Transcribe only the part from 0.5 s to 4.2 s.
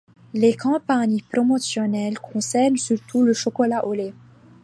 campagnes promotionnelles concernent surtout le chocolat au lait.